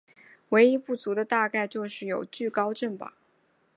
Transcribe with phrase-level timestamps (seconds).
[0.49, 3.13] 唯一不足的大概就是有惧高症吧。